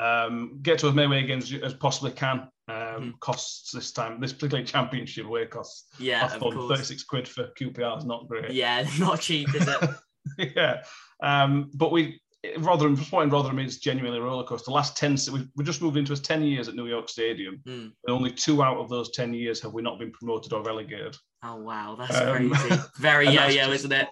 Um, 0.00 0.58
get 0.62 0.80
to 0.80 0.88
as 0.88 0.94
many 0.94 1.06
away 1.06 1.26
games 1.26 1.52
as 1.52 1.74
possibly 1.74 2.10
can. 2.10 2.48
Um, 2.66 2.76
mm. 2.76 3.20
Costs 3.20 3.72
this 3.72 3.92
time, 3.92 4.20
this 4.20 4.32
particular 4.32 4.64
championship 4.64 5.26
away 5.26 5.46
costs. 5.46 5.86
Yeah, 5.98 6.24
I 6.24 6.38
thought 6.38 6.54
36 6.54 7.04
quid 7.04 7.28
for 7.28 7.50
QPR 7.60 7.98
is 7.98 8.04
not 8.06 8.26
great. 8.26 8.52
Yeah, 8.52 8.86
not 8.98 9.20
cheap, 9.20 9.54
is 9.54 9.68
it? 9.68 9.90
yeah. 10.56 10.82
Um, 11.22 11.70
but 11.74 11.92
we, 11.92 12.20
Rotherham, 12.58 12.96
supporting 12.96 13.30
Rotherham 13.30 13.58
is 13.58 13.78
genuinely 13.78 14.18
a 14.18 14.22
roller 14.22 14.44
coaster. 14.44 14.66
The 14.66 14.72
last 14.72 14.96
10, 14.96 15.18
we, 15.32 15.46
we 15.56 15.64
just 15.64 15.82
moved 15.82 15.98
into 15.98 16.12
his 16.12 16.20
10 16.20 16.42
years 16.42 16.68
at 16.68 16.74
New 16.74 16.86
York 16.86 17.10
Stadium. 17.10 17.60
Mm. 17.66 17.92
And 18.06 18.16
only 18.16 18.30
two 18.30 18.62
out 18.62 18.78
of 18.78 18.88
those 18.88 19.10
10 19.10 19.34
years 19.34 19.60
have 19.60 19.74
we 19.74 19.82
not 19.82 19.98
been 19.98 20.12
promoted 20.12 20.52
or 20.54 20.62
relegated. 20.62 21.16
Oh, 21.42 21.56
wow. 21.56 21.96
That's 21.98 22.16
um, 22.16 22.50
crazy. 22.50 22.82
Very 22.98 23.28
yo 23.28 23.46
yo, 23.48 23.70
isn't 23.72 23.92
it? 23.92 24.08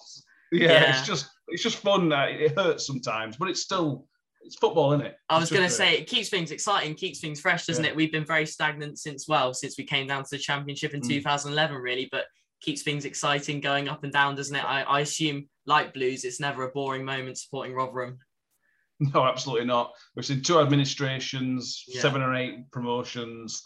Yeah, 0.52 0.73
yeah, 0.73 0.90
it's 0.90 1.06
just 1.06 1.30
it's 1.49 1.62
just 1.62 1.78
fun. 1.78 2.12
It 2.12 2.54
hurts 2.54 2.87
sometimes, 2.87 3.37
but 3.38 3.49
it's 3.49 3.62
still 3.62 4.06
it's 4.44 4.56
football, 4.56 4.92
isn't 4.92 5.06
it? 5.06 5.16
I 5.28 5.38
was 5.38 5.50
going 5.50 5.62
to 5.62 5.70
say 5.70 5.94
it 5.94 6.06
keeps 6.06 6.28
things 6.28 6.50
exciting, 6.50 6.94
keeps 6.94 7.20
things 7.20 7.40
fresh, 7.40 7.66
doesn't 7.66 7.84
yeah. 7.84 7.90
it? 7.90 7.96
We've 7.96 8.12
been 8.12 8.26
very 8.26 8.46
stagnant 8.46 8.99
since 8.99 9.28
well, 9.28 9.54
since 9.54 9.76
we 9.78 9.84
came 9.84 10.06
down 10.06 10.25
to 10.25 10.28
the 10.30 10.38
championship 10.38 10.94
in 10.94 11.00
mm. 11.00 11.08
2011, 11.08 11.76
really, 11.76 12.08
but 12.11 12.25
keeps 12.61 12.82
things 12.82 13.04
exciting, 13.04 13.61
going 13.61 13.88
up 13.88 14.04
and 14.04 14.12
down, 14.12 14.37
doesn't 14.37 14.54
it? 14.54 14.64
I, 14.64 14.82
I 14.82 15.00
assume, 15.00 15.49
like 15.66 15.94
Blues, 15.94 16.25
it's 16.25 16.40
never 16.40 16.64
a 16.64 16.70
boring 16.70 17.04
moment 17.04 17.38
supporting 17.38 17.75
Rotherham. 17.75 18.18
No, 19.14 19.25
absolutely 19.25 19.66
not. 19.66 19.90
We've 20.14 20.25
seen 20.25 20.42
two 20.42 20.61
administrations, 20.61 21.82
yeah. 21.88 22.00
seven 22.00 22.22
or 22.22 22.37
eight 22.37 22.70
promotions, 22.70 23.61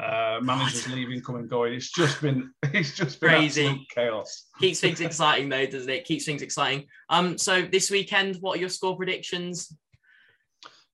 uh, 0.00 0.38
managers 0.42 0.88
leaving, 0.88 1.20
coming, 1.22 1.48
going. 1.48 1.74
It's 1.74 1.90
just 1.90 2.20
been, 2.20 2.52
it's 2.62 2.94
just 2.94 3.20
been 3.20 3.30
crazy 3.30 3.86
chaos. 3.92 4.44
Keeps 4.60 4.78
things 4.78 5.00
exciting 5.00 5.48
though, 5.48 5.66
doesn't 5.66 5.90
it? 5.90 6.04
Keeps 6.04 6.24
things 6.24 6.40
exciting. 6.40 6.86
Um, 7.10 7.36
so 7.36 7.62
this 7.62 7.90
weekend, 7.90 8.36
what 8.36 8.58
are 8.58 8.60
your 8.60 8.68
score 8.68 8.96
predictions? 8.96 9.76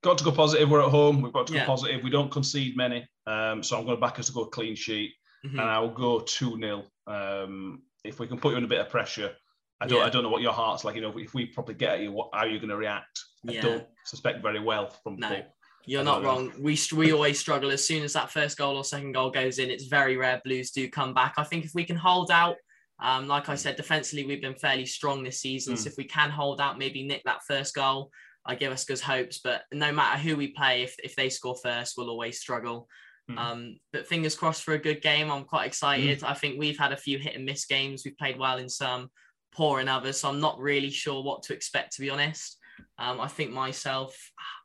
Got 0.02 0.18
to 0.18 0.25
go 0.25 0.32
positive. 0.32 0.68
We're 0.68 0.82
at 0.82 0.90
home. 0.90 1.23
We've 1.23 1.32
got 1.32 1.47
to 1.47 1.52
go 1.52 1.59
yeah. 1.61 1.66
positive. 1.66 2.02
We 2.02 2.11
don't 2.11 2.30
concede 2.30 2.76
many. 2.76 3.06
Um, 3.26 3.62
so 3.62 3.78
I'm 3.78 3.85
going 3.85 3.97
to 3.97 4.00
back 4.00 4.18
us 4.18 4.26
to 4.26 4.32
go 4.32 4.44
clean 4.44 4.75
sheet, 4.75 5.12
mm-hmm. 5.47 5.59
and 5.59 5.68
I 5.68 5.78
will 5.78 5.90
go 5.90 6.21
two 6.21 6.59
0 6.59 6.85
um, 7.06 7.82
If 8.04 8.18
we 8.18 8.26
can 8.26 8.38
put 8.38 8.50
you 8.50 8.59
in 8.59 8.64
a 8.64 8.68
bit 8.68 8.80
of 8.80 8.88
pressure, 8.88 9.32
I 9.80 9.87
don't. 9.87 10.00
Yeah. 10.00 10.06
I 10.06 10.11
don't 10.11 10.23
know 10.23 10.28
what 10.28 10.42
your 10.42 10.52
heart's 10.52 10.85
like. 10.85 10.97
You 10.97 11.02
know, 11.02 11.16
if 11.18 11.35
we 11.35 11.47
probably 11.47 11.75
get 11.75 11.94
at 11.94 12.00
you, 12.00 12.12
what, 12.12 12.30
how 12.32 12.40
are 12.40 12.49
you 12.49 12.59
going 12.59 12.71
to 12.71 12.76
react? 12.76 13.21
I 13.49 13.54
don't 13.54 13.87
suspect 14.04 14.42
very 14.42 14.61
well 14.61 14.88
from. 15.02 15.16
No. 15.16 15.42
You're 15.85 16.04
not 16.04 16.23
wrong. 16.23 16.52
We 16.61 16.78
we 16.94 17.12
always 17.12 17.40
struggle 17.40 17.71
as 17.71 17.85
soon 17.85 18.04
as 18.04 18.12
that 18.12 18.30
first 18.30 18.56
goal 18.56 18.76
or 18.76 18.85
second 18.85 19.12
goal 19.12 19.30
goes 19.30 19.59
in. 19.59 19.68
It's 19.68 19.87
very 19.87 20.16
rare 20.16 20.40
Blues 20.44 20.71
do 20.71 20.88
come 20.88 21.12
back. 21.12 21.35
I 21.38 21.42
think 21.42 21.64
if 21.64 21.73
we 21.75 21.85
can 21.85 21.97
hold 21.97 22.30
out, 22.30 22.54
um, 23.00 23.26
like 23.26 23.49
I 23.49 23.56
said, 23.56 23.75
defensively 23.75 24.25
we've 24.25 24.40
been 24.40 24.54
fairly 24.54 24.87
strong 24.87 25.25
this 25.25 25.40
season. 25.40 25.75
Mm. 25.75 25.78
So 25.78 25.88
if 25.88 25.97
we 25.99 26.04
can 26.04 26.30
hold 26.30 26.61
out, 26.61 26.78
maybe 26.78 27.04
nick 27.04 27.23
that 27.25 27.42
first 27.49 27.75
goal, 27.75 28.12
I 28.44 28.54
give 28.54 28.72
us 28.72 28.84
good 28.84 29.00
hopes. 29.00 29.40
But 29.42 29.62
no 29.72 29.92
matter 29.92 30.18
who 30.18 30.37
we 30.37 30.49
play, 30.49 30.82
if, 30.82 30.96
if 31.02 31.14
they 31.16 31.28
score 31.28 31.56
first, 31.62 31.94
we'll 31.96 32.11
always 32.11 32.40
struggle. 32.40 32.88
Mm. 33.30 33.38
Um, 33.38 33.76
but 33.92 34.06
fingers 34.06 34.34
crossed 34.34 34.62
for 34.62 34.75
a 34.75 34.78
good 34.78 35.00
game. 35.00 35.30
I'm 35.30 35.44
quite 35.44 35.66
excited. 35.66 36.20
Mm. 36.20 36.28
I 36.28 36.34
think 36.34 36.58
we've 36.58 36.78
had 36.78 36.92
a 36.92 36.96
few 36.96 37.18
hit 37.18 37.37
and 37.37 37.44
miss 37.44 37.64
games. 37.66 38.02
We've 38.04 38.18
played 38.18 38.38
well 38.38 38.58
in 38.58 38.68
some, 38.68 39.11
poor 39.54 39.80
in 39.80 39.88
others. 39.88 40.18
So 40.18 40.28
I'm 40.28 40.40
not 40.40 40.58
really 40.58 40.90
sure 40.90 41.22
what 41.22 41.42
to 41.44 41.54
expect, 41.54 41.94
to 41.94 42.00
be 42.00 42.11
honest. 42.11 42.58
Um, 42.99 43.20
I 43.20 43.28
think 43.28 43.52
myself, 43.52 44.16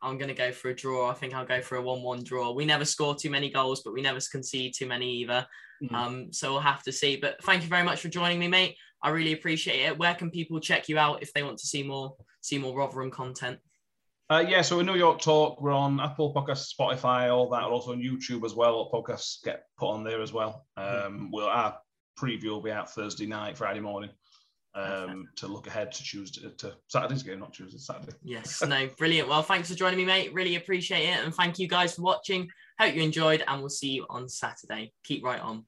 I'm 0.02 0.18
going 0.18 0.30
to 0.30 0.34
go 0.34 0.52
for 0.52 0.70
a 0.70 0.76
draw. 0.76 1.10
I 1.10 1.14
think 1.14 1.34
I'll 1.34 1.46
go 1.46 1.62
for 1.62 1.76
a 1.76 1.82
1 1.82 2.02
1 2.02 2.24
draw. 2.24 2.52
We 2.52 2.66
never 2.66 2.86
score 2.86 3.16
too 3.16 3.30
many 3.30 3.50
goals, 3.50 3.82
but 3.84 3.94
we 3.94 4.02
never 4.02 4.20
concede 4.32 4.74
too 4.76 4.88
many 4.88 5.22
either. 5.22 5.46
Mm. 5.84 5.94
Um, 5.94 6.34
so 6.34 6.54
we'll 6.54 6.62
have 6.62 6.84
to 6.84 6.92
see. 6.92 7.18
But 7.18 7.44
thank 7.44 7.64
you 7.64 7.70
very 7.70 7.84
much 7.84 8.02
for 8.02 8.10
joining 8.10 8.40
me, 8.40 8.48
mate. 8.48 8.76
I 9.02 9.10
really 9.10 9.34
appreciate 9.34 9.82
it. 9.82 9.98
Where 9.98 10.16
can 10.16 10.32
people 10.32 10.60
check 10.60 10.90
you 10.90 10.98
out 10.98 11.22
if 11.22 11.32
they 11.34 11.44
want 11.44 11.58
to 11.60 11.68
see 11.68 11.84
more 11.84 12.16
see 12.42 12.58
more 12.58 12.76
Rotherham 12.76 13.12
content? 13.12 13.60
Uh, 14.30 14.44
yeah, 14.46 14.62
so 14.62 14.80
in 14.80 14.86
New 14.86 14.96
York 14.96 15.22
Talk, 15.22 15.62
we're 15.62 15.72
on 15.72 16.02
Apple 16.02 16.34
Podcasts, 16.34 16.74
Spotify, 16.78 17.34
all 17.34 17.50
that, 17.50 17.64
also 17.64 17.94
on 17.94 18.02
YouTube 18.02 18.44
as 18.44 18.56
well. 18.56 18.90
Podcasts 18.92 19.42
get 19.42 19.64
put 19.78 19.88
on 19.88 20.04
there 20.04 20.22
as 20.22 20.34
well. 20.34 20.66
Um, 20.76 21.30
we'll 21.32 21.48
our 21.48 21.78
preview 22.20 22.50
will 22.50 22.62
be 22.62 22.72
out 22.72 22.92
Thursday 22.92 23.26
night, 23.26 23.58
Friday 23.58 23.80
morning. 23.80 24.10
Um, 24.76 25.28
to 25.38 25.48
look 25.48 25.66
ahead 25.66 25.92
to 25.92 26.04
Tuesday 26.04 26.48
to 26.60 26.76
Saturday's 26.88 27.24
game, 27.24 27.40
not 27.40 27.52
Tuesday, 27.52 27.80
Saturday. 27.80 28.16
Yes, 28.24 28.62
no, 28.62 28.88
brilliant. 29.00 29.28
Well, 29.28 29.42
thanks 29.42 29.72
for 29.72 29.76
joining 29.76 29.98
me, 29.98 30.06
mate. 30.06 30.34
Really 30.34 30.56
appreciate 30.56 31.04
it, 31.04 31.24
and 31.24 31.34
thank 31.34 31.58
you 31.58 31.68
guys 31.68 31.96
for 31.96 32.04
watching. 32.04 32.48
Hope 32.80 32.96
you 32.96 33.02
enjoyed, 33.02 33.44
and 33.48 33.60
we'll 33.60 33.70
see 33.70 33.90
you 33.90 34.06
on 34.10 34.30
Saturday. 34.30 34.94
Keep 35.04 35.24
right 35.24 35.42
on. 35.42 35.66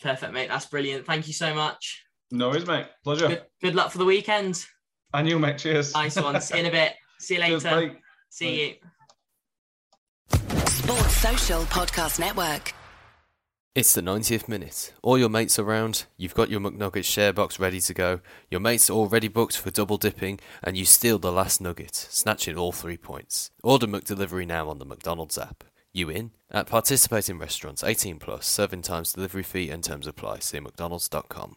Perfect, 0.00 0.32
mate. 0.32 0.48
That's 0.48 0.66
brilliant. 0.66 1.06
Thank 1.06 1.26
you 1.26 1.32
so 1.32 1.54
much. 1.54 2.04
No 2.30 2.50
worries, 2.50 2.66
mate. 2.66 2.86
Pleasure. 3.02 3.28
Good, 3.28 3.42
good 3.62 3.74
luck 3.74 3.90
for 3.90 3.98
the 3.98 4.04
weekend. 4.04 4.64
And 5.14 5.28
you, 5.28 5.38
mate. 5.38 5.58
Cheers. 5.58 5.94
Nice 5.94 6.16
one. 6.20 6.40
See 6.40 6.54
you 6.54 6.60
in 6.60 6.66
a 6.66 6.70
bit. 6.70 6.92
See 7.18 7.34
you 7.34 7.40
later. 7.40 7.60
Cheers, 7.60 7.92
See 8.30 8.78
bye. 10.30 10.38
you. 10.38 10.60
Sports 10.66 11.16
Social 11.16 11.62
Podcast 11.62 12.20
Network. 12.20 12.75
It's 13.76 13.92
the 13.92 14.00
90th 14.00 14.48
minute. 14.48 14.94
All 15.02 15.18
your 15.18 15.28
mates 15.28 15.58
are 15.58 15.62
around, 15.62 16.06
you've 16.16 16.32
got 16.32 16.48
your 16.48 16.60
McNuggets 16.60 17.04
share 17.04 17.34
box 17.34 17.60
ready 17.60 17.78
to 17.80 17.92
go, 17.92 18.20
your 18.50 18.58
mates 18.58 18.88
are 18.88 18.94
already 18.94 19.28
booked 19.28 19.58
for 19.58 19.70
double 19.70 19.98
dipping, 19.98 20.40
and 20.62 20.78
you 20.78 20.86
steal 20.86 21.18
the 21.18 21.30
last 21.30 21.60
nugget, 21.60 21.94
snatching 21.94 22.56
all 22.56 22.72
three 22.72 22.96
points. 22.96 23.50
Order 23.62 23.86
McDelivery 23.86 24.46
now 24.46 24.70
on 24.70 24.78
the 24.78 24.86
McDonald's 24.86 25.36
app. 25.36 25.62
You 25.92 26.08
in? 26.08 26.30
At 26.50 26.68
participating 26.68 27.38
restaurants, 27.38 27.84
18 27.84 28.18
plus, 28.18 28.46
serving 28.46 28.80
times, 28.80 29.12
delivery 29.12 29.42
fee, 29.42 29.68
and 29.68 29.84
terms 29.84 30.06
apply. 30.06 30.38
See 30.38 30.58
McDonald's.com. 30.58 31.56